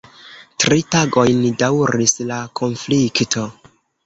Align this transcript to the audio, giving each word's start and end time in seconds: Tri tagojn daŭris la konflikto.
Tri 0.61 0.85
tagojn 0.95 1.43
daŭris 1.59 2.15
la 2.33 2.41
konflikto. 2.63 3.47